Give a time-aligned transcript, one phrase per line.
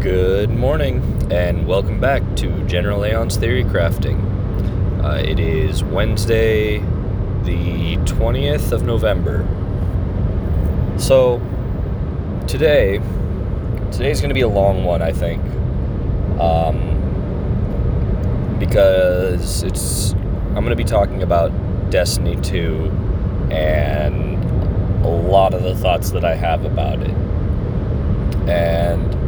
[0.00, 5.04] Good morning, and welcome back to General Aeon's Theory Crafting.
[5.04, 9.46] Uh, it is Wednesday, the 20th of November.
[10.96, 11.38] So,
[12.48, 12.98] today,
[13.92, 15.42] today's going to be a long one, I think.
[16.40, 16.96] Um,
[18.58, 21.50] because it's, I'm going to be talking about
[21.90, 22.90] Destiny 2
[23.52, 24.42] and
[25.04, 27.10] a lot of the thoughts that I have about it.
[28.48, 29.19] And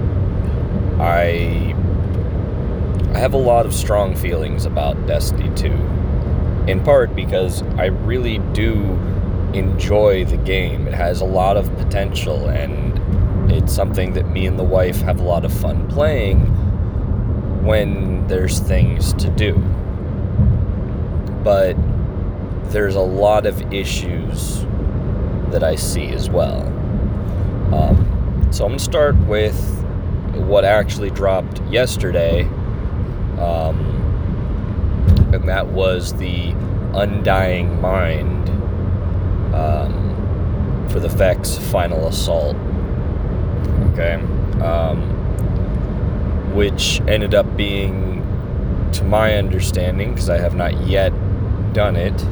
[1.01, 1.75] I
[3.14, 5.67] I have a lot of strong feelings about Destiny 2.
[6.67, 8.75] In part because I really do
[9.53, 10.86] enjoy the game.
[10.86, 15.21] It has a lot of potential and it's something that me and the wife have
[15.21, 16.41] a lot of fun playing
[17.64, 19.55] when there's things to do.
[21.45, 21.75] But
[22.71, 24.64] there's a lot of issues
[25.50, 26.63] that I see as well.
[27.75, 29.82] Um, so I'm going to start with
[30.35, 32.42] what actually dropped yesterday,
[33.38, 33.78] um,
[35.33, 36.50] and that was the
[36.94, 38.48] Undying Mind
[39.55, 42.56] um, for the Vex Final Assault.
[43.92, 44.14] Okay.
[44.62, 45.10] Um,
[46.55, 48.20] which ended up being,
[48.92, 51.10] to my understanding, because I have not yet
[51.72, 52.22] done it,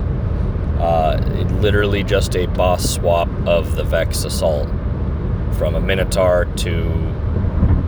[0.79, 4.69] uh, it literally just a boss swap of the Vex Assault
[5.57, 7.10] from a Minotaur to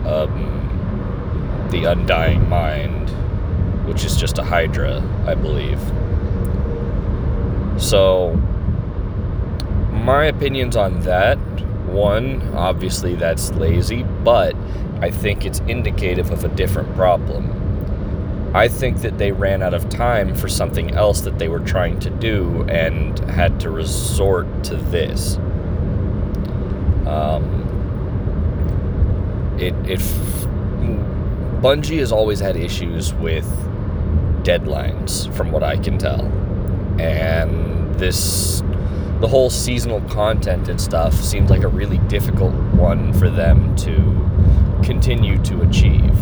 [0.05, 3.09] um, the Undying Mind,
[3.87, 5.79] which is just a Hydra, I believe.
[7.81, 8.33] So,
[9.91, 11.37] my opinions on that
[11.87, 14.55] one, obviously that's lazy, but
[15.01, 17.59] I think it's indicative of a different problem.
[18.55, 21.99] I think that they ran out of time for something else that they were trying
[22.01, 25.37] to do and had to resort to this.
[27.07, 27.62] Um,
[29.67, 29.99] it
[31.61, 33.45] Bungie has always had issues with
[34.43, 36.21] deadlines, from what I can tell,
[36.99, 38.61] and this
[39.21, 43.93] the whole seasonal content and stuff seems like a really difficult one for them to
[44.83, 46.13] continue to achieve.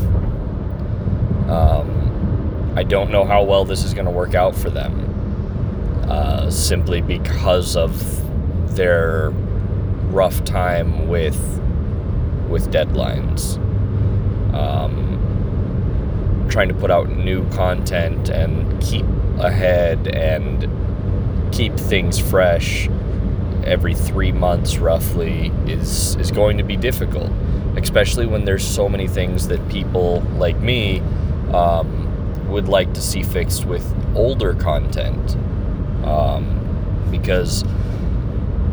[1.49, 6.51] Um, I don't know how well this is going to work out for them, uh,
[6.51, 9.31] simply because of their
[10.11, 11.60] rough time with
[12.51, 13.57] with deadlines.
[14.53, 19.05] Um, trying to put out new content and keep
[19.39, 20.69] ahead and
[21.53, 22.89] keep things fresh
[23.63, 27.31] every three months roughly is is going to be difficult,
[27.77, 30.99] especially when there's so many things that people like me
[31.53, 33.85] um, would like to see fixed with
[34.15, 35.35] older content.
[36.05, 36.57] Um,
[37.11, 37.63] because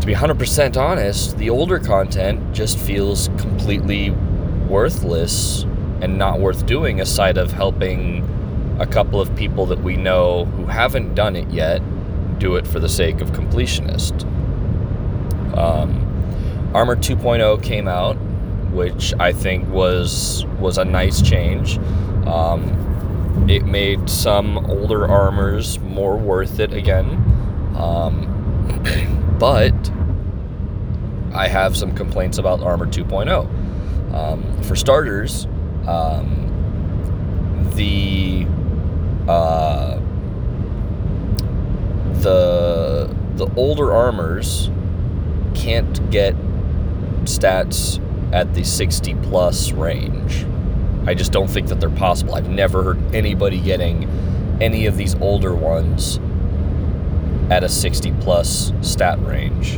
[0.09, 4.09] be 100% honest, the older content just feels completely
[4.67, 5.65] worthless
[6.01, 8.27] and not worth doing aside of helping
[8.81, 11.83] a couple of people that we know who haven't done it yet
[12.39, 14.25] do it for the sake of completionist.
[15.55, 18.15] Um, Armor 2.0 came out,
[18.73, 21.77] which I think was was a nice change.
[22.27, 27.11] Um, it made some older armors more worth it again.
[27.77, 28.25] Um,
[29.39, 29.75] but
[31.35, 34.15] I have some complaints about Armor 2.0.
[34.15, 35.47] Um, for starters,
[35.87, 38.47] um, the
[39.31, 39.99] uh,
[42.21, 44.71] the the older armors
[45.55, 46.35] can't get
[47.25, 48.03] stats
[48.33, 50.47] at the 60 plus range.
[51.07, 52.35] I just don't think that they're possible.
[52.35, 54.09] I've never heard anybody getting
[54.61, 56.19] any of these older ones
[57.51, 59.77] at a 60 plus stat range,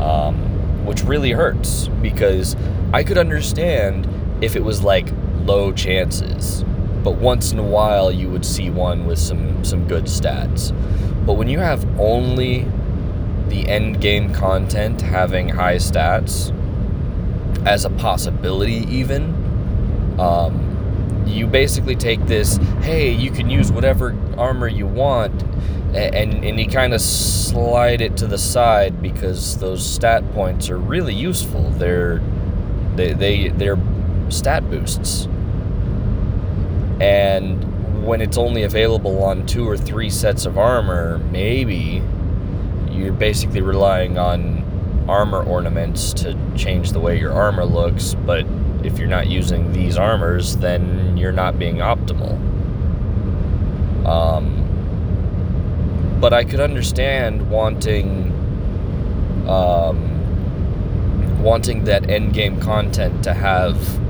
[0.00, 0.55] um,
[0.86, 2.56] which really hurts because
[2.92, 4.08] I could understand
[4.40, 5.08] if it was like
[5.44, 6.64] low chances,
[7.02, 10.72] but once in a while you would see one with some some good stats.
[11.26, 12.66] But when you have only
[13.48, 16.52] the end game content having high stats
[17.66, 19.34] as a possibility, even,
[20.20, 25.42] um, you basically take this hey, you can use whatever armor you want,
[25.94, 30.78] and, and you kind of slide it to the side because those stat points are
[30.78, 31.70] really useful.
[31.70, 32.20] They're
[32.96, 33.78] they, they they're
[34.28, 35.26] stat boosts.
[37.00, 42.02] And when it's only available on two or three sets of armor, maybe
[42.90, 44.64] you're basically relying on
[45.08, 48.46] armor ornaments to change the way your armor looks, but
[48.82, 52.34] if you're not using these armors, then you're not being optimal.
[54.06, 54.55] Um,
[56.20, 58.32] but I could understand wanting
[59.48, 64.00] um, wanting that end game content to have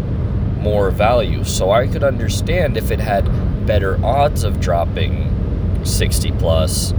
[0.58, 1.44] more value.
[1.44, 3.24] So I could understand if it had
[3.66, 6.94] better odds of dropping 60 plus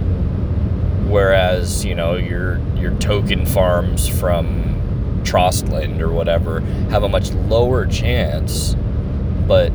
[1.08, 6.60] whereas, you know, your your token farms from Trostland or whatever
[6.90, 8.76] have a much lower chance,
[9.46, 9.70] but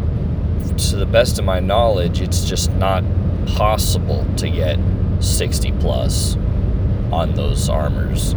[0.77, 3.03] to the best of my knowledge, it's just not
[3.45, 4.77] possible to get
[5.23, 6.35] 60 plus
[7.11, 8.35] on those armors,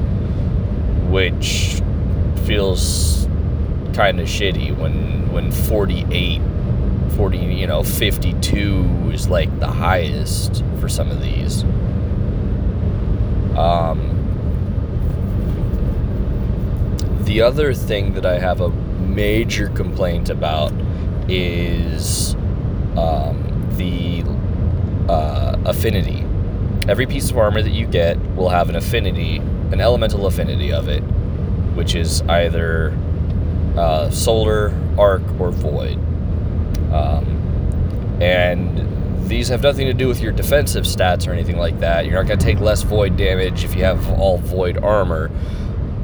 [1.09, 1.81] which
[2.44, 3.29] feels
[3.94, 6.41] kind of shitty when when 48
[7.17, 11.65] 40 you know 52 is like the highest for some of these
[13.56, 14.17] um,
[17.25, 20.73] the other thing that I have a major complaint about
[21.29, 22.35] is
[22.97, 23.43] um,
[23.77, 24.23] the
[25.11, 26.25] uh, affinity.
[26.88, 30.88] Every piece of armor that you get will have an affinity, an elemental affinity of
[30.88, 31.00] it,
[31.75, 32.97] which is either
[33.77, 35.99] uh, solar, arc, or void.
[36.93, 42.06] Um, and these have nothing to do with your defensive stats or anything like that.
[42.06, 45.31] You're not going to take less void damage if you have all void armor.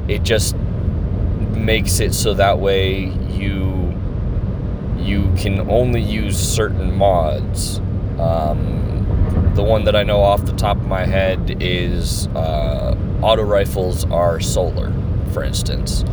[0.07, 3.71] It just makes it so that way you
[4.97, 7.79] you can only use certain mods.
[8.19, 8.82] Um,
[9.55, 14.05] the one that I know off the top of my head is uh, auto rifles
[14.05, 14.91] are solar,
[15.31, 16.03] for instance.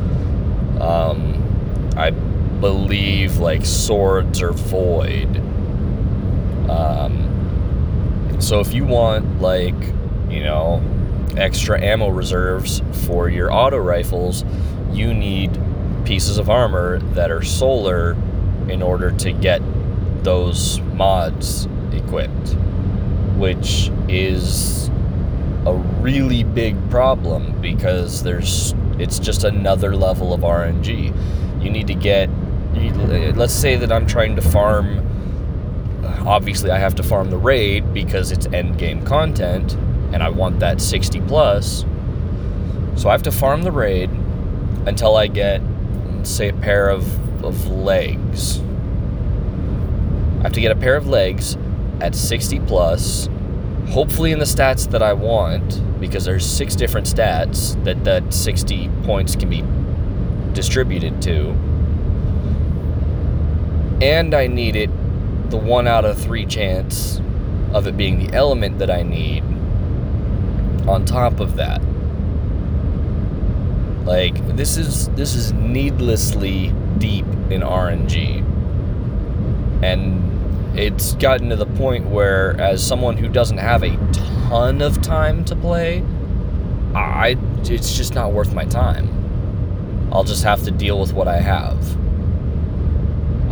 [0.81, 5.37] Um, I believe like swords are void.
[6.71, 9.75] Um, so if you want like
[10.29, 10.83] you know
[11.37, 14.45] extra ammo reserves for your auto rifles,
[14.93, 15.59] you need
[16.05, 18.13] pieces of armor that are solar
[18.69, 19.61] in order to get
[20.23, 22.57] those mods equipped,
[23.41, 24.89] which is
[25.65, 25.73] a
[26.03, 31.63] really big problem because there's it's just another level of RNG.
[31.63, 32.29] You need to get
[33.35, 35.07] let's say that I'm trying to farm
[36.27, 39.73] obviously I have to farm the raid because it's end game content
[40.13, 41.87] and I want that 60 plus.
[42.97, 44.11] So I have to farm the raid
[44.85, 45.63] until I get
[46.25, 47.05] say a pair of
[47.43, 48.61] of legs.
[50.41, 51.57] I have to get a pair of legs
[52.01, 53.29] at 60 plus,
[53.89, 58.91] hopefully in the stats that I want, because there's six different stats that that 60
[59.05, 59.65] points can be
[60.55, 61.51] distributed to.
[64.03, 64.91] And I need it
[65.51, 67.21] the one out of three chance
[67.73, 69.43] of it being the element that I need
[70.89, 71.81] on top of that.
[74.05, 78.45] Like this is this is needlessly deep in RNG.
[79.83, 80.30] And
[80.81, 85.45] it's gotten to the point where as someone who doesn't have a ton of time
[85.45, 86.03] to play,
[86.95, 90.09] I it's just not worth my time.
[90.11, 91.97] I'll just have to deal with what I have.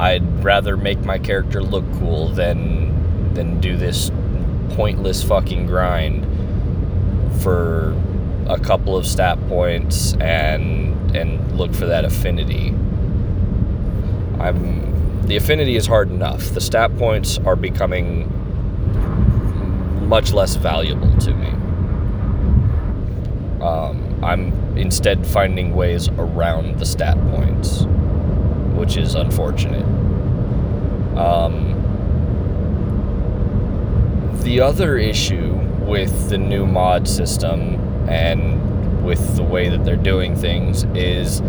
[0.01, 4.11] I'd rather make my character look cool than than do this
[4.71, 6.25] pointless fucking grind
[7.43, 7.95] for
[8.49, 12.69] a couple of stat points and and look for that affinity.
[14.41, 14.89] I'm
[15.23, 16.51] the affinity is hard enough.
[16.55, 18.33] The stat points are becoming
[20.09, 21.49] much less valuable to me.
[23.63, 27.83] Um, I'm instead finding ways around the stat points,
[28.75, 29.85] which is unfortunate.
[31.19, 31.75] Um,
[34.43, 37.75] the other issue with the new mod system
[38.09, 41.41] and with the way that they're doing things is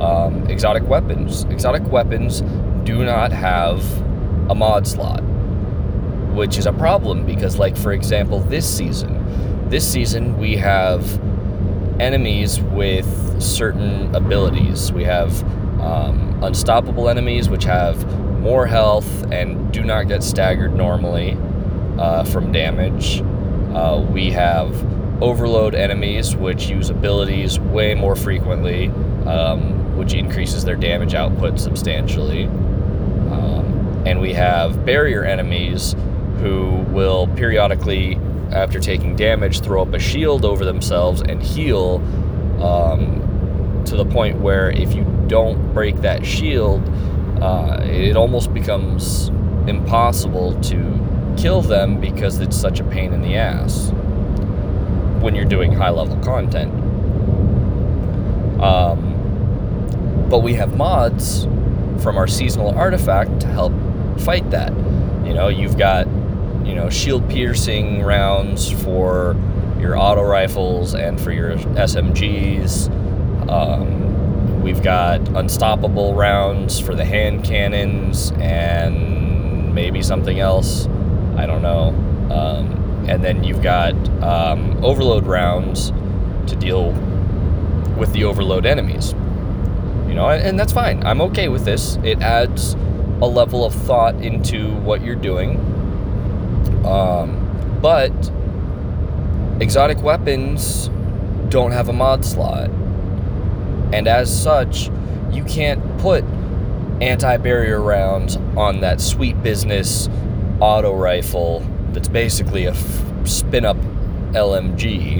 [0.00, 1.44] um, exotic weapons.
[1.44, 2.42] Exotic weapons
[2.84, 3.82] do not have
[4.50, 5.22] a mod slot,
[6.34, 11.20] which is a problem because, like, for example, this season, this season we have
[12.00, 14.92] enemies with certain abilities.
[14.92, 15.42] We have
[15.80, 18.04] um, unstoppable enemies, which have
[18.40, 21.36] more health and do not get staggered normally
[21.98, 23.20] uh, from damage.
[23.74, 24.74] Uh, we have
[25.22, 28.88] overload enemies, which use abilities way more frequently,
[29.26, 32.46] um, which increases their damage output substantially.
[34.06, 35.94] And we have barrier enemies
[36.38, 38.16] who will periodically,
[38.50, 41.96] after taking damage, throw up a shield over themselves and heal
[42.62, 46.82] um, to the point where if you don't break that shield,
[47.42, 49.28] uh, it almost becomes
[49.66, 53.92] impossible to kill them because it's such a pain in the ass
[55.20, 56.72] when you're doing high level content.
[58.62, 61.44] Um, but we have mods
[62.02, 63.72] from our seasonal artifact to help
[64.20, 64.72] fight that.
[65.26, 66.06] You know, you've got,
[66.64, 69.36] you know, shield piercing rounds for
[69.78, 72.88] your auto rifles and for your SMGs.
[73.50, 74.10] Um,
[74.62, 80.86] We've got unstoppable rounds for the hand cannons and maybe something else.
[81.36, 81.88] I don't know.
[82.30, 85.92] Um, and then you've got um, overload rounds
[86.46, 86.92] to deal
[87.96, 89.12] with the overload enemies.
[90.06, 91.06] You know, and that's fine.
[91.06, 91.96] I'm okay with this.
[92.04, 92.74] It adds
[93.22, 95.56] a level of thought into what you're doing.
[96.84, 98.12] Um, but
[99.60, 100.88] exotic weapons
[101.48, 102.70] don't have a mod slot.
[103.92, 104.90] And as such,
[105.30, 106.24] you can't put
[107.00, 110.08] anti barrier rounds on that sweet business
[110.60, 113.76] auto rifle that's basically a f- spin up
[114.32, 115.16] LMG.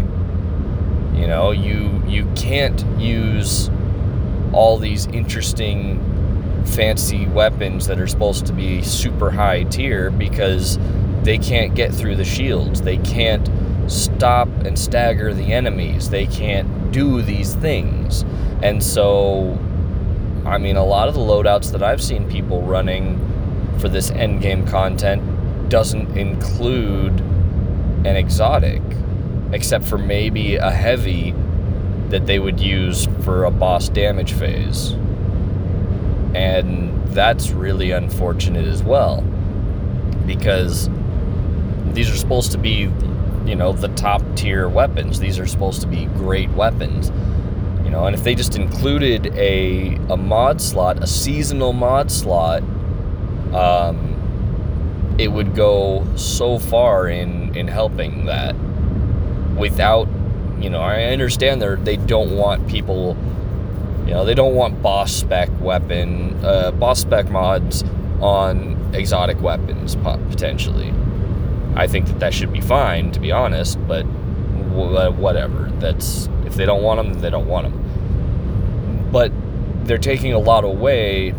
[1.19, 3.71] You know, you you can't use
[4.53, 5.99] all these interesting
[6.67, 10.79] fancy weapons that are supposed to be super high tier because
[11.23, 12.83] they can't get through the shields.
[12.83, 13.49] They can't
[13.91, 16.11] stop and stagger the enemies.
[16.11, 18.25] They can't do these things.
[18.63, 19.59] And so,
[20.45, 23.19] I mean, a lot of the loadouts that I've seen people running
[23.79, 28.83] for this endgame content doesn't include an exotic,
[29.53, 31.35] except for maybe a heavy
[32.09, 34.95] that they would use for a boss damage phase.
[36.35, 39.23] And that's really unfortunate as well.
[40.27, 40.89] Because
[41.93, 42.91] these are supposed to be,
[43.45, 45.19] you know, the top tier weapons.
[45.19, 47.11] These are supposed to be great weapons.
[47.85, 52.63] You know, and if they just included a, a mod slot, a seasonal mod slot,
[53.53, 58.55] um, it would go so far in, in helping that
[59.57, 60.09] without,
[60.61, 63.17] you know, I understand they they don't want people
[64.11, 67.85] you know, they don't want boss spec weapon, uh, boss spec mods
[68.21, 70.93] on exotic weapons potentially.
[71.77, 73.79] I think that that should be fine, to be honest.
[73.87, 75.71] But whatever.
[75.79, 79.09] That's if they don't want them, they don't want them.
[79.13, 79.31] But
[79.87, 81.31] they're taking a lot away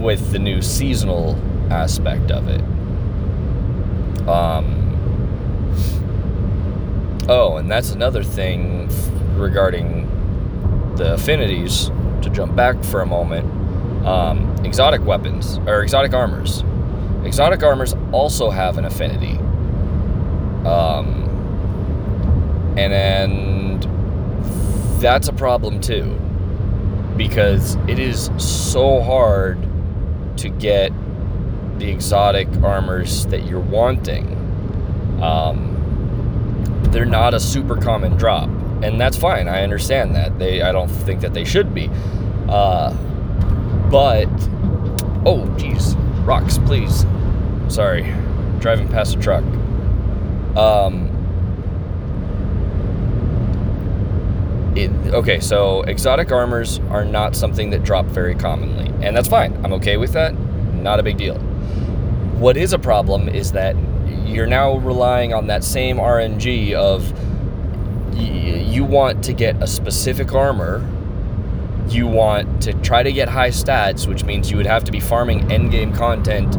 [0.00, 1.38] with the new seasonal
[1.70, 2.62] aspect of it.
[4.26, 4.78] Um.
[7.28, 8.88] Oh, and that's another thing
[9.36, 9.99] regarding
[11.00, 11.90] the affinities,
[12.20, 13.46] to jump back for a moment,
[14.06, 16.62] um, exotic weapons or exotic armors.
[17.24, 19.38] Exotic armors also have an affinity.
[20.66, 21.26] Um,
[22.76, 23.82] and and
[25.00, 26.18] that's a problem too
[27.16, 29.58] because it is so hard
[30.36, 30.92] to get
[31.78, 34.36] the exotic armors that you're wanting.
[35.22, 35.78] Um,
[36.90, 38.50] they're not a super common drop
[38.82, 39.48] and that's fine.
[39.48, 40.38] I understand that.
[40.38, 41.90] They, I don't think that they should be.
[42.48, 42.92] Uh,
[43.90, 44.28] but,
[45.26, 45.94] oh, geez,
[46.24, 47.04] rocks, please.
[47.68, 48.02] Sorry,
[48.58, 49.44] driving past a truck.
[50.56, 51.08] Um,
[54.76, 59.58] it, okay, so exotic armors are not something that drop very commonly, and that's fine.
[59.64, 60.34] I'm okay with that.
[60.74, 61.38] Not a big deal.
[62.38, 63.76] What is a problem is that
[64.24, 67.12] you're now relying on that same RNG of
[68.70, 70.88] you want to get a specific armor.
[71.88, 75.00] You want to try to get high stats, which means you would have to be
[75.00, 76.56] farming endgame content.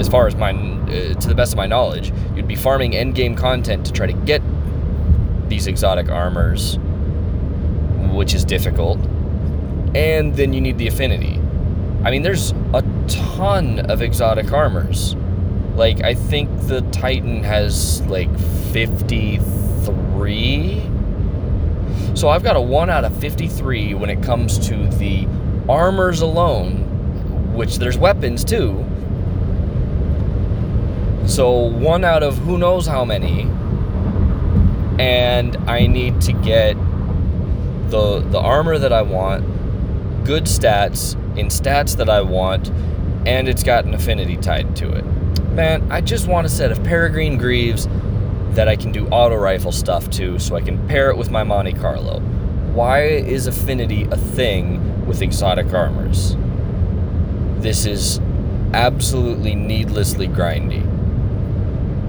[0.00, 3.36] As far as my, uh, to the best of my knowledge, you'd be farming endgame
[3.36, 4.40] content to try to get
[5.48, 6.78] these exotic armors,
[8.12, 8.98] which is difficult.
[9.94, 11.40] And then you need the affinity.
[12.04, 15.14] I mean, there's a ton of exotic armors.
[15.74, 18.30] Like, I think the Titan has like
[18.72, 19.40] 50
[20.16, 22.16] 53.
[22.16, 25.28] So I've got a 1 out of 53 when it comes to the
[25.68, 28.84] armors alone, which there's weapons too.
[31.26, 33.42] So 1 out of who knows how many.
[34.98, 36.76] And I need to get
[37.90, 39.44] the the armor that I want,
[40.24, 42.70] good stats in stats that I want,
[43.26, 45.04] and it's got an affinity tied to it.
[45.52, 47.86] Man, I just want a set of Peregrine Greaves
[48.56, 51.44] that I can do auto rifle stuff to so I can pair it with my
[51.44, 52.20] Monte Carlo.
[52.72, 56.36] Why is affinity a thing with exotic armors?
[57.62, 58.18] This is
[58.72, 60.82] absolutely needlessly grindy.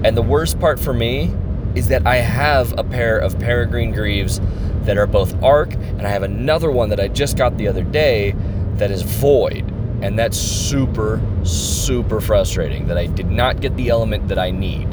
[0.04, 1.34] And the worst part for me
[1.74, 4.40] is that I have a pair of Peregrine Greaves
[4.84, 7.84] that are both arc, and I have another one that I just got the other
[7.84, 8.34] day
[8.76, 9.70] that is void.
[10.00, 14.87] And that's super, super frustrating that I did not get the element that I need.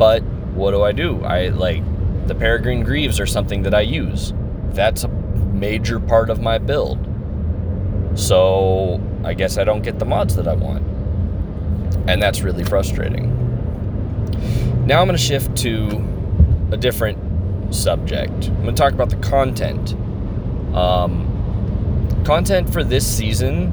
[0.00, 0.22] But
[0.54, 1.22] what do I do?
[1.24, 1.82] I like
[2.26, 4.32] the Peregrine Greaves are something that I use.
[4.70, 6.98] That's a major part of my build.
[8.14, 10.82] So I guess I don't get the mods that I want.
[12.08, 13.26] And that's really frustrating.
[14.86, 16.02] Now I'm going to shift to
[16.72, 17.18] a different
[17.74, 18.48] subject.
[18.48, 19.94] I'm going to talk about the content
[20.74, 21.26] Um,
[22.24, 23.72] content for this season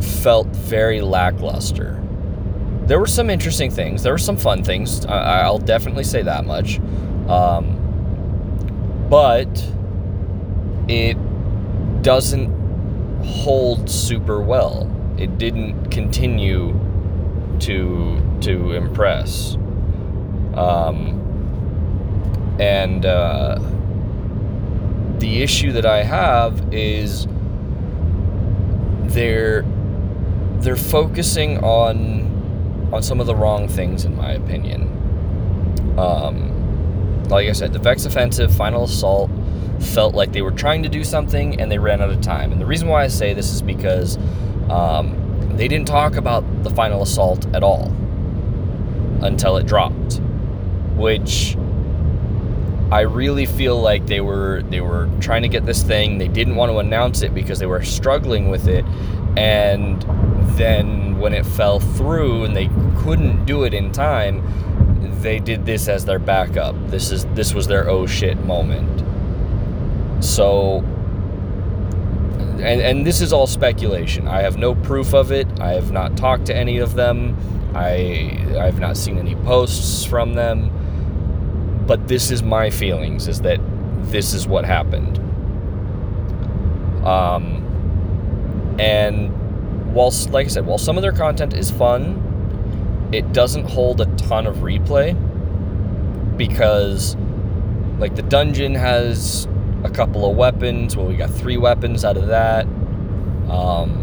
[0.00, 2.02] felt very lackluster.
[2.86, 4.02] There were some interesting things.
[4.02, 5.04] There were some fun things.
[5.06, 6.78] I, will definitely say that much.
[7.28, 9.48] Um, but
[10.88, 11.16] it
[12.02, 12.54] doesn't
[13.24, 14.90] hold super well.
[15.18, 16.78] It didn't continue
[17.60, 19.56] to to impress.
[20.54, 21.22] Um,
[22.60, 23.58] and uh,
[25.18, 27.26] the issue that I have is
[29.12, 29.64] they're
[30.60, 32.35] they're focusing on
[32.92, 34.82] on some of the wrong things in my opinion.
[35.98, 39.30] Um, like I said, the Vex offensive, final assault
[39.80, 42.52] felt like they were trying to do something and they ran out of time.
[42.52, 44.16] And the reason why I say this is because
[44.70, 47.92] um, they didn't talk about the final assault at all
[49.22, 50.20] until it dropped,
[50.96, 51.56] which
[52.90, 56.18] I really feel like they were they were trying to get this thing.
[56.18, 58.84] They didn't want to announce it because they were struggling with it,
[59.36, 60.00] and
[60.56, 62.68] then when it fell through and they
[62.98, 64.42] couldn't do it in time,
[65.22, 66.74] they did this as their backup.
[66.88, 69.02] This is this was their oh shit moment.
[70.24, 70.78] So
[72.60, 74.28] and and this is all speculation.
[74.28, 75.46] I have no proof of it.
[75.60, 77.36] I have not talked to any of them.
[77.74, 80.72] I I have not seen any posts from them
[81.86, 83.60] but this is my feelings is that
[84.10, 85.18] this is what happened
[87.06, 87.62] um,
[88.80, 89.32] and
[89.96, 94.06] whilst like i said while some of their content is fun it doesn't hold a
[94.16, 95.16] ton of replay
[96.36, 97.16] because
[97.98, 99.48] like the dungeon has
[99.84, 102.66] a couple of weapons well we got three weapons out of that
[103.48, 104.02] um,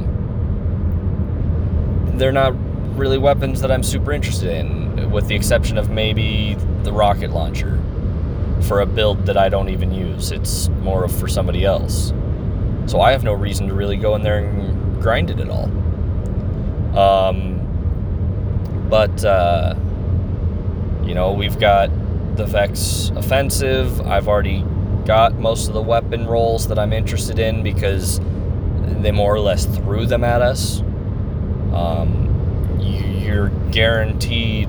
[2.16, 2.54] they're not
[2.98, 7.80] really weapons that i'm super interested in with the exception of maybe the rocket launcher
[8.64, 10.32] for a build that I don't even use.
[10.32, 12.14] It's more of for somebody else.
[12.86, 15.70] So I have no reason to really go in there and grind it at all.
[16.96, 19.76] Um, but, uh,
[21.04, 21.89] you know, we've got
[22.36, 24.02] the Vex offensive.
[24.02, 24.63] I've already
[25.06, 28.20] got most of the weapon rolls that I'm interested in because
[29.02, 30.82] they more or less threw them at us.
[31.74, 34.67] Um, you're guaranteed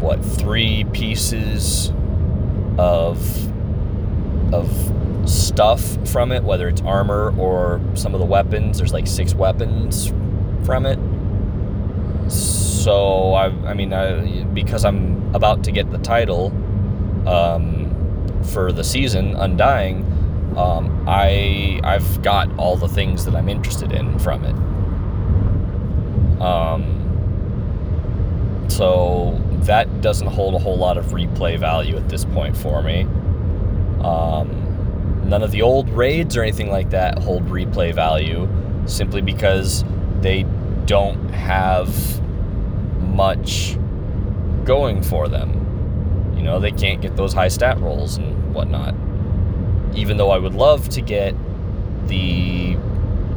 [0.00, 1.92] what three pieces
[2.78, 3.18] of
[4.54, 8.78] of stuff from it, whether it's armor or some of the weapons.
[8.78, 10.12] There's like six weapons
[10.68, 10.98] from it.
[12.30, 16.52] So I, I mean, I, because I'm about to get the title
[17.26, 20.04] um, for the season, Undying.
[20.58, 24.54] Um, I I've got all the things that I'm interested in from it.
[26.42, 26.96] Um,
[28.68, 33.06] so that doesn't hold a whole lot of replay value at this point for me.
[34.02, 38.46] Um, none of the old raids or anything like that hold replay value
[38.84, 39.82] simply because
[40.20, 40.44] they
[40.88, 42.20] don't have
[43.00, 43.78] much
[44.64, 46.34] going for them.
[46.36, 48.94] You know, they can't get those high stat rolls and whatnot.
[49.94, 51.34] Even though I would love to get
[52.08, 52.76] the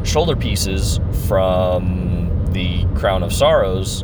[0.03, 4.03] shoulder pieces from the Crown of Sorrows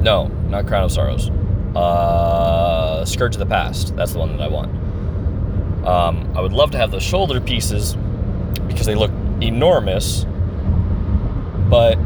[0.00, 1.30] no, not Crown of Sorrows.
[1.76, 3.94] Uh, Scourge of the Past.
[3.96, 4.74] That's the one that I want.
[5.86, 7.96] Um, I would love to have the shoulder pieces
[8.66, 9.10] because they look
[9.40, 10.24] enormous,
[11.70, 11.96] but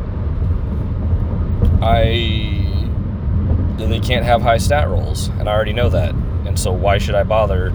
[1.83, 2.61] I
[3.79, 6.15] they can't have high stat rolls, and I already know that.
[6.47, 7.71] And so why should I bother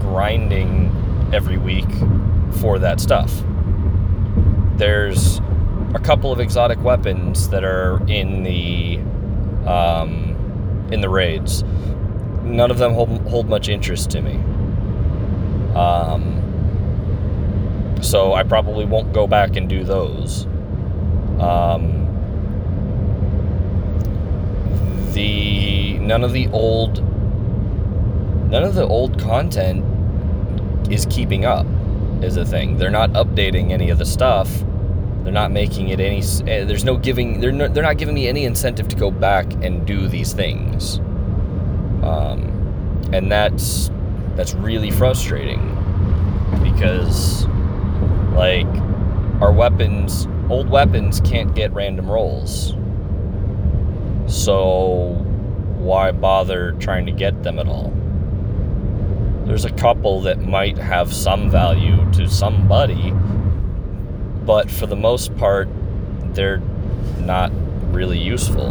[0.00, 0.90] grinding
[1.32, 1.88] every week
[2.60, 3.42] for that stuff?
[4.76, 5.40] There's
[5.94, 8.98] a couple of exotic weapons that are in the
[9.68, 11.64] um, in the raids.
[12.42, 14.34] None of them hold, hold much interest to me.
[15.74, 16.42] Um,
[18.02, 20.46] so I probably won't go back and do those.
[21.40, 22.02] Um,
[25.12, 27.02] the none of the old
[28.50, 29.84] none of the old content
[30.90, 31.66] is keeping up
[32.22, 32.78] is a thing.
[32.78, 34.64] They're not updating any of the stuff
[35.24, 36.18] they're not making it any.
[36.18, 37.40] Eh, there's no giving.
[37.40, 40.98] They're no, they're not giving me any incentive to go back and do these things.
[42.04, 43.90] Um, and that's
[44.36, 45.60] that's really frustrating
[46.62, 47.46] because
[48.34, 48.66] like
[49.40, 52.74] our weapons, old weapons can't get random rolls.
[54.28, 55.16] So
[55.78, 57.92] why bother trying to get them at all?
[59.46, 63.10] There's a couple that might have some value to somebody,
[64.46, 65.68] but for the most part,
[66.34, 66.62] they're
[67.18, 67.50] not
[67.92, 68.68] really useful.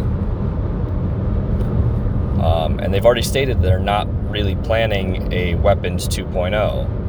[2.42, 7.02] Um, and they've already stated they're not really planning a weapons 2.0.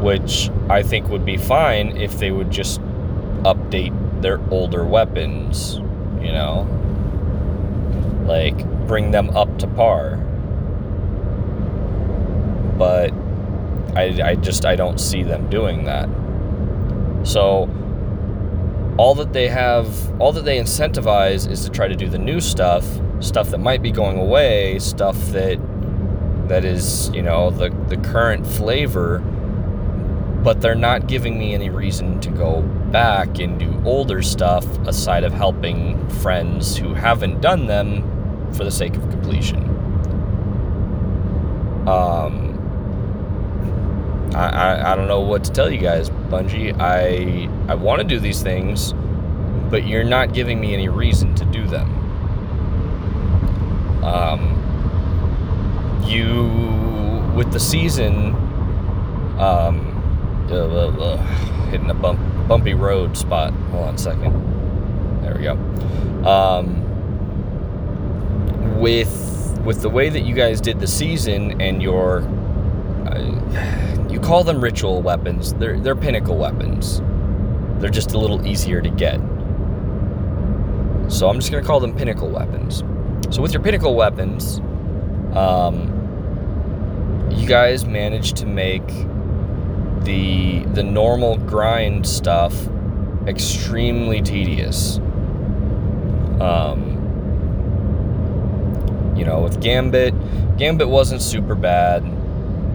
[0.00, 2.80] which I think would be fine if they would just
[3.44, 5.76] update their older weapons,
[6.20, 6.66] you know?
[8.26, 10.16] Like, bring them up to par.
[12.76, 13.12] But
[13.94, 16.08] I, I just, I don't see them doing that.
[17.24, 17.68] So,
[18.98, 22.40] all that they have, all that they incentivize is to try to do the new
[22.40, 22.84] stuff,
[23.20, 25.58] stuff that might be going away, stuff that
[26.48, 29.22] that is, you know, the the current flavor,
[30.46, 35.24] but they're not giving me any reason to go back and do older stuff aside
[35.24, 39.58] of helping friends who haven't done them for the sake of completion.
[41.88, 42.52] Um
[44.36, 46.76] I, I, I don't know what to tell you guys, Bungie.
[46.78, 48.92] I I want to do these things,
[49.68, 51.90] but you're not giving me any reason to do them.
[54.04, 54.52] Um,
[56.06, 58.36] you with the season,
[59.40, 59.85] um,
[60.50, 61.16] uh, uh,
[61.70, 63.52] hitting a bump, bumpy road spot.
[63.52, 65.22] Hold on a second.
[65.22, 65.52] There we go.
[66.28, 66.82] Um,
[68.78, 72.22] with with the way that you guys did the season and your
[73.06, 75.54] uh, you call them ritual weapons.
[75.54, 77.00] They're they're pinnacle weapons.
[77.80, 79.20] They're just a little easier to get.
[81.08, 82.82] So I'm just gonna call them pinnacle weapons.
[83.30, 84.60] So with your pinnacle weapons,
[85.34, 85.92] um,
[87.30, 88.88] you guys managed to make
[90.06, 92.54] the the normal grind stuff
[93.28, 94.98] extremely tedious.
[96.40, 97.14] Um,
[99.16, 100.14] you know, with Gambit,
[100.58, 102.04] Gambit wasn't super bad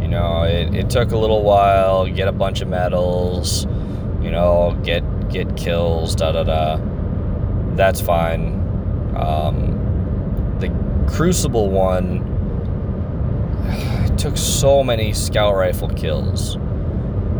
[0.02, 3.66] You know, it, it took a little while, get a bunch of medals,
[4.22, 6.80] you know, get get kills, da da da.
[7.76, 8.60] That's fine.
[9.16, 10.70] Um, the
[11.12, 12.22] Crucible one
[14.18, 16.58] took so many scout rifle kills.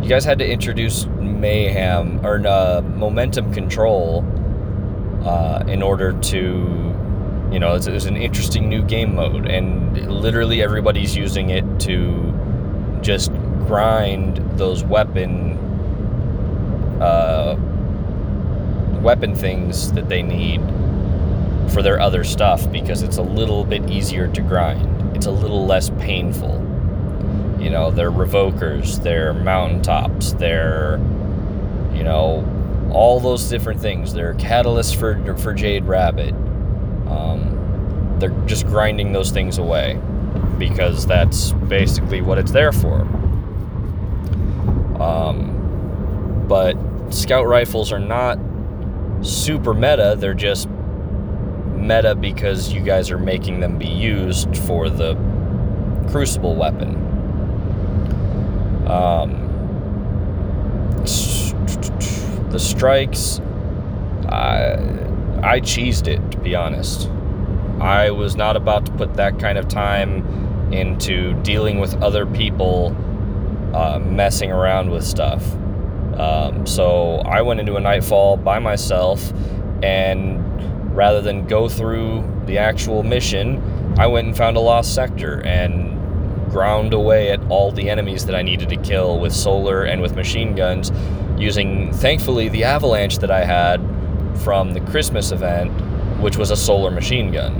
[0.02, 4.24] You guys had to introduce mayhem or uh, momentum control
[5.24, 6.38] uh, in order to,
[7.52, 12.98] you know, it's, it's an interesting new game mode, and literally everybody's using it to
[13.00, 13.32] just
[13.66, 15.56] grind those weapon
[17.00, 17.54] uh,
[19.00, 20.60] weapon things that they need
[21.72, 25.16] for their other stuff because it's a little bit easier to grind.
[25.16, 26.71] It's a little less painful.
[27.62, 30.98] You know, they're revokers, they're mountaintops, they're
[31.94, 32.44] you know,
[32.92, 34.12] all those different things.
[34.12, 36.34] They're catalysts for for Jade Rabbit.
[37.06, 40.00] Um, they're just grinding those things away
[40.58, 43.02] because that's basically what it's there for.
[45.00, 46.76] Um, but
[47.10, 48.38] scout rifles are not
[49.22, 50.68] super meta, they're just
[51.76, 55.14] meta because you guys are making them be used for the
[56.10, 57.11] crucible weapon.
[58.92, 59.48] Um,
[62.50, 63.40] the strikes,
[64.28, 64.74] I,
[65.42, 67.08] I cheesed it, to be honest.
[67.80, 72.94] I was not about to put that kind of time into dealing with other people
[73.74, 75.42] uh, messing around with stuff.
[76.18, 79.32] Um, so I went into a nightfall by myself,
[79.82, 85.40] and rather than go through the actual mission, I went and found a lost sector
[85.46, 85.91] and
[86.52, 90.14] ground away at all the enemies that I needed to kill with solar and with
[90.14, 90.92] machine guns,
[91.38, 93.80] using thankfully the avalanche that I had
[94.44, 95.70] from the Christmas event,
[96.20, 97.54] which was a solar machine gun.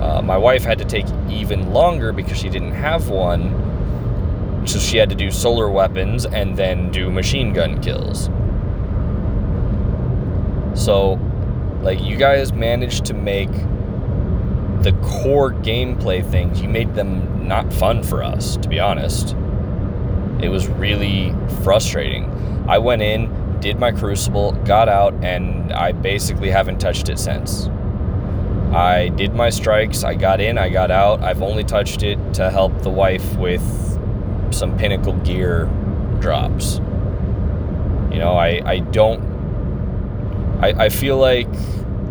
[0.00, 3.66] Uh, my wife had to take even longer because she didn't have one.
[4.66, 8.30] So she had to do solar weapons and then do machine gun kills.
[10.74, 11.18] So,
[11.82, 13.50] like, you guys managed to make
[14.82, 19.34] the core gameplay things, you made them not fun for us, to be honest.
[20.40, 22.24] It was really frustrating.
[22.68, 27.68] I went in, did my crucible, got out, and I basically haven't touched it since.
[28.72, 30.04] I did my strikes.
[30.04, 31.22] I got in, I got out.
[31.22, 33.62] I've only touched it to help the wife with
[34.50, 35.64] some pinnacle gear
[36.20, 36.76] drops.
[38.12, 39.26] You know, I, I don't.
[40.62, 41.48] I, I feel like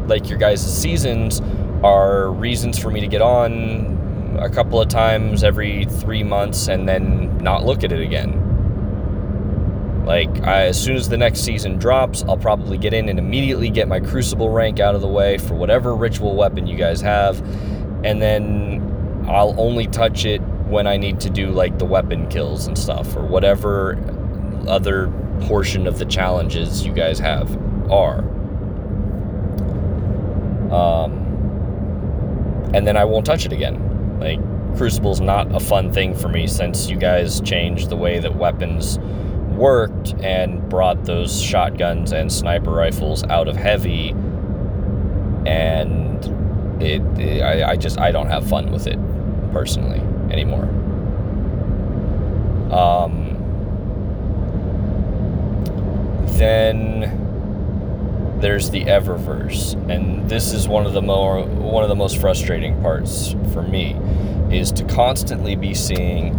[0.08, 1.42] like your guys' seasons
[1.84, 6.88] are reasons for me to get on a couple of times every three months and
[6.88, 8.44] then not look at it again.
[10.06, 13.70] Like, I, as soon as the next season drops, I'll probably get in and immediately
[13.70, 17.40] get my Crucible rank out of the way for whatever ritual weapon you guys have,
[18.06, 22.68] and then I'll only touch it when I need to do like the weapon kills
[22.68, 23.98] and stuff, or whatever
[24.68, 25.12] other
[25.42, 27.52] portion of the challenges you guys have
[27.92, 28.20] are.
[30.72, 31.27] Um,
[32.78, 34.20] and then I won't touch it again.
[34.20, 34.40] Like,
[34.78, 39.00] Crucible's not a fun thing for me since you guys changed the way that weapons
[39.00, 44.10] worked and brought those shotguns and sniper rifles out of heavy
[45.48, 46.24] and
[46.80, 49.00] it, it I, I just I don't have fun with it
[49.52, 50.66] personally anymore.
[52.72, 53.34] Um,
[56.38, 57.27] then
[58.40, 62.80] there's the Eververse, and this is one of the more one of the most frustrating
[62.82, 63.94] parts for me,
[64.52, 66.34] is to constantly be seeing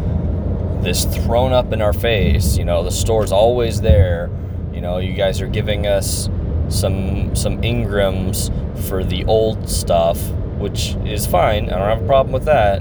[0.82, 2.56] this thrown up in our face.
[2.56, 4.30] You know, the store's always there.
[4.72, 6.28] You know, you guys are giving us
[6.68, 8.52] some some Engrams
[8.88, 11.68] for the old stuff, which is fine.
[11.68, 12.80] I don't have a problem with that.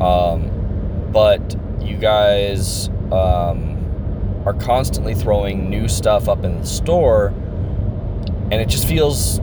[0.00, 7.34] Um, but you guys um, are constantly throwing new stuff up in the store
[8.50, 9.40] and it just feels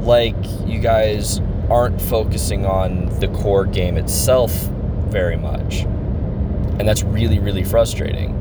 [0.00, 0.36] like
[0.66, 4.52] you guys aren't focusing on the core game itself
[5.08, 5.80] very much.
[5.80, 8.38] And that's really, really frustrating.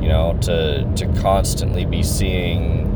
[0.00, 2.90] You know, to to constantly be seeing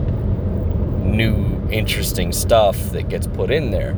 [1.16, 3.92] new interesting stuff that gets put in there.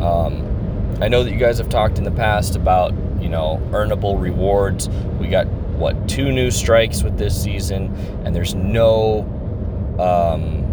[0.00, 4.20] Um, I know that you guys have talked in the past about, you know, earnable
[4.20, 4.88] rewards.
[5.20, 9.20] We got what two new strikes with this season, and there's no
[9.98, 10.63] um,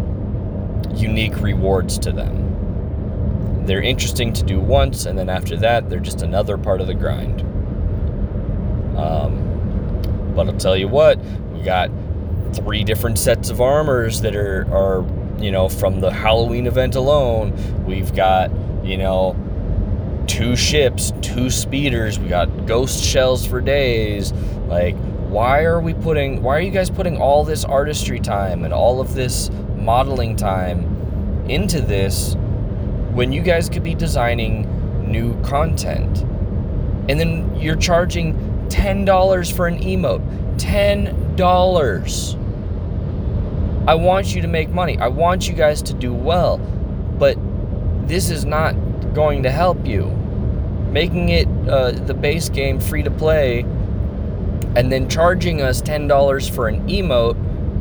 [0.94, 3.64] unique rewards to them.
[3.66, 6.94] They're interesting to do once, and then after that, they're just another part of the
[6.94, 7.42] grind.
[8.96, 11.18] Um, but I'll tell you what,
[11.52, 11.90] we got
[12.54, 15.04] three different sets of armors that are, are,
[15.38, 17.52] you know, from the Halloween event alone.
[17.84, 18.50] We've got,
[18.84, 19.36] you know,
[20.26, 22.18] two ships, two speeders.
[22.18, 24.32] We got ghost shells for days.
[24.66, 24.96] Like,
[25.28, 29.00] why are we putting, why are you guys putting all this artistry time and all
[29.00, 29.50] of this
[29.82, 32.34] modeling time into this
[33.12, 36.20] when you guys could be designing new content.
[37.08, 38.34] And then you're charging
[38.68, 40.22] $10 for an emote.
[40.56, 42.38] $10.
[43.88, 44.96] I want you to make money.
[44.98, 46.58] I want you guys to do well.
[46.58, 47.36] But
[48.06, 48.74] this is not
[49.14, 50.06] going to help you.
[50.90, 53.64] Making it uh, the base game free to play
[54.74, 57.36] and then charging us $10 for an emote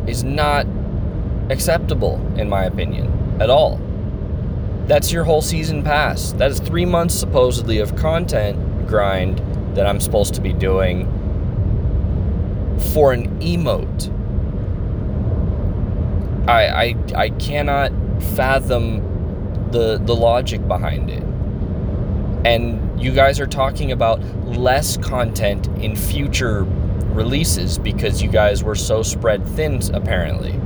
[0.10, 0.66] is not
[1.52, 3.80] acceptable, in my opinion, at all.
[4.88, 6.32] That's your whole season pass.
[6.34, 9.42] That is three months supposedly of content grind
[9.76, 11.06] that I'm supposed to be doing
[12.94, 14.10] for an emote.
[16.48, 17.92] I I, I cannot
[18.36, 21.24] fathom the the logic behind it.
[22.46, 26.66] And you guys are talking about less content in future
[27.14, 30.60] releases because you guys were so spread thin apparently.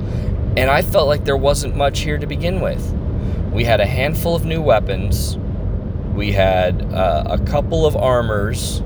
[0.57, 2.93] And I felt like there wasn't much here to begin with.
[3.51, 5.37] We had a handful of new weapons.
[6.13, 8.81] We had uh, a couple of armors,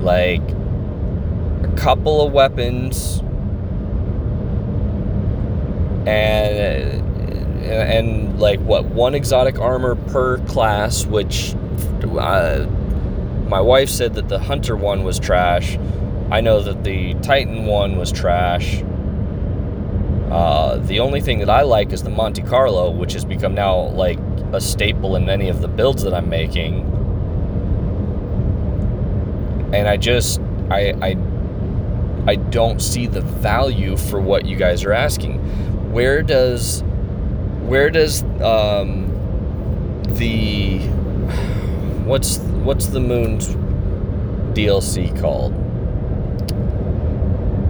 [0.00, 0.42] like
[1.62, 3.20] a couple of weapons,
[6.06, 7.02] and
[7.66, 11.54] and like what one exotic armor per class, which
[12.18, 12.66] uh,
[13.48, 15.78] my wife said that the hunter one was trash.
[16.30, 18.82] I know that the Titan one was trash.
[20.30, 23.88] Uh, the only thing that I like is the Monte Carlo, which has become now
[23.90, 24.18] like
[24.52, 26.80] a staple in many of the builds that I'm making.
[29.72, 31.16] And I just, I, I,
[32.26, 35.38] I don't see the value for what you guys are asking.
[35.92, 36.82] Where does,
[37.62, 39.12] where does um,
[40.16, 40.78] the,
[42.04, 43.48] what's what's the moon's
[44.56, 45.54] DLC called?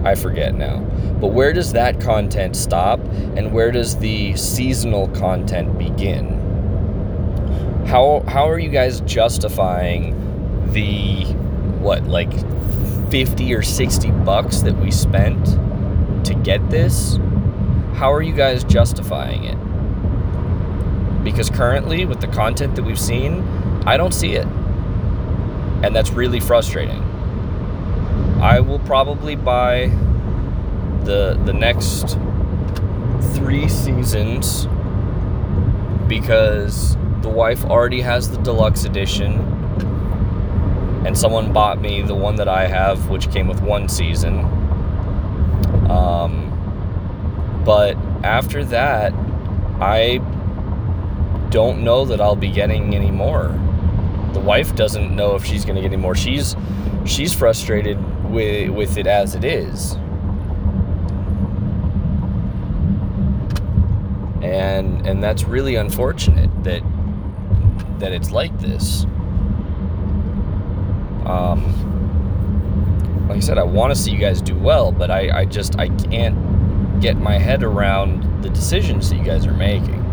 [0.07, 0.79] I forget now.
[1.19, 3.01] But where does that content stop
[3.35, 6.37] and where does the seasonal content begin?
[7.87, 11.25] How how are you guys justifying the
[11.81, 12.31] what like
[13.11, 15.45] 50 or 60 bucks that we spent
[16.25, 17.17] to get this?
[17.95, 19.57] How are you guys justifying it?
[21.25, 23.41] Because currently with the content that we've seen,
[23.85, 24.47] I don't see it.
[25.83, 27.06] And that's really frustrating.
[28.47, 29.87] I will probably buy
[31.03, 32.17] the the next
[33.35, 34.67] three seasons
[36.07, 39.33] because the wife already has the deluxe edition
[41.05, 44.39] and someone bought me the one that I have which came with one season.
[45.91, 49.11] Um, but after that
[49.81, 50.19] I
[51.49, 53.49] don't know that I'll be getting any more.
[54.31, 56.15] The wife doesn't know if she's going to get any more.
[56.15, 56.55] She's
[57.05, 57.97] she's frustrated
[58.29, 59.93] with with it as it is.
[64.41, 66.81] And and that's really unfortunate that
[67.99, 69.05] that it's like this.
[71.25, 71.73] Um,
[73.27, 75.77] like I said, I want to see you guys do well, but I, I just
[75.77, 80.03] I can't get my head around the decisions that you guys are making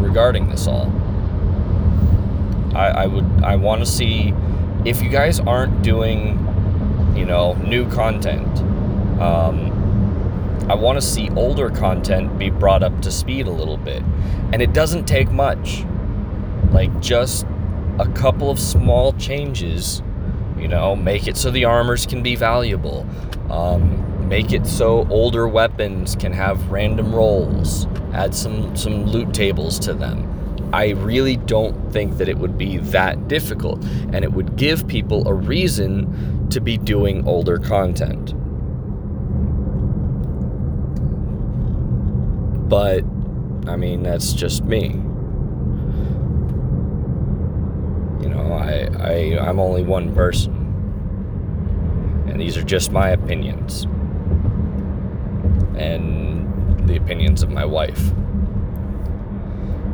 [0.00, 0.92] regarding this all.
[2.74, 4.32] I, I would I want to see
[4.84, 6.38] if you guys aren't doing,
[7.18, 8.46] you know, new content.
[9.20, 9.74] Um,
[10.70, 14.02] I want to see older content be brought up to speed a little bit,
[14.52, 15.84] and it doesn't take much.
[16.70, 17.44] Like just
[17.98, 20.02] a couple of small changes,
[20.56, 23.06] you know, make it so the armors can be valuable.
[23.50, 27.86] Um, make it so older weapons can have random rolls.
[28.12, 30.34] Add some some loot tables to them.
[30.72, 35.26] I really don't think that it would be that difficult, and it would give people
[35.26, 38.34] a reason to be doing older content.
[42.68, 43.04] But,
[43.66, 44.88] I mean, that's just me.
[48.20, 50.54] You know, I, I, I'm only one person.
[52.28, 53.84] And these are just my opinions.
[55.76, 58.10] And the opinions of my wife.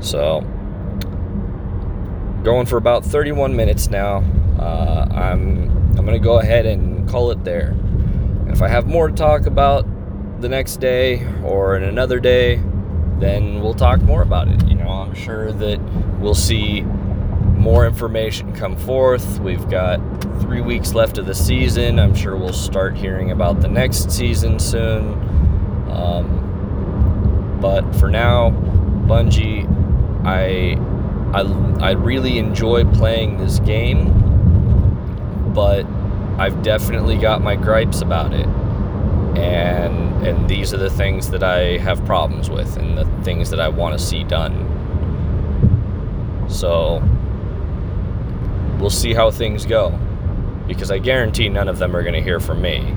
[0.00, 0.40] So,
[2.42, 4.22] going for about 31 minutes now.
[4.58, 7.74] Uh, I'm I'm gonna go ahead and call it there.
[8.48, 9.86] If I have more to talk about
[10.40, 12.60] the next day or in another day,
[13.18, 14.66] then we'll talk more about it.
[14.66, 15.80] You know, I'm sure that
[16.20, 19.38] we'll see more information come forth.
[19.40, 19.98] We've got
[20.40, 21.98] three weeks left of the season.
[21.98, 25.14] I'm sure we'll start hearing about the next season soon.
[25.90, 28.50] Um, but for now,
[29.06, 29.66] Bungie,
[30.26, 30.76] I
[31.34, 34.23] I, I really enjoy playing this game,
[35.54, 35.86] but
[36.38, 38.46] I've definitely got my gripes about it.
[39.38, 43.60] And and these are the things that I have problems with and the things that
[43.60, 44.70] I want to see done.
[46.48, 47.02] So
[48.78, 49.98] we'll see how things go
[50.66, 52.94] because I guarantee none of them are going to hear from me.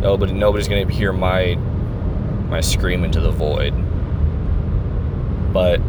[0.00, 1.54] Nobody nobody's going to hear my
[2.48, 3.74] my scream into the void.
[5.52, 5.80] But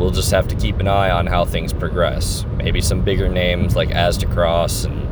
[0.00, 2.46] we'll just have to keep an eye on how things progress.
[2.56, 5.06] Maybe some bigger names like Aztecross and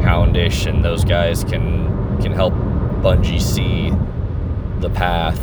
[0.00, 1.88] Houndish and those guys can
[2.22, 2.54] can help
[3.02, 3.90] Bungie see
[4.80, 5.40] the path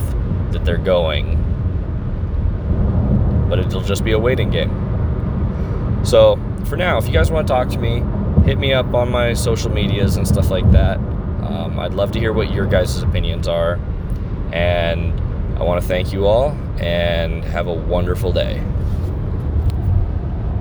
[0.51, 1.41] that they're going.
[3.49, 4.71] But it'll just be a waiting game.
[6.05, 8.01] So for now, if you guys want to talk to me,
[8.45, 10.97] hit me up on my social medias and stuff like that.
[10.97, 13.77] Um, I'd love to hear what your guys' opinions are.
[14.53, 15.19] And
[15.59, 18.63] I want to thank you all and have a wonderful day.